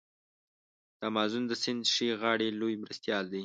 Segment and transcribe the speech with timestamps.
[0.97, 3.39] د امازون د سیند ښي غاړی لوی مرستیال دی.